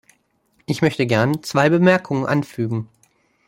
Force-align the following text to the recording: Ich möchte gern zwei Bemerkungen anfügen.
Ich 0.65 0.81
möchte 0.81 1.05
gern 1.05 1.43
zwei 1.43 1.69
Bemerkungen 1.69 2.25
anfügen. 2.25 2.89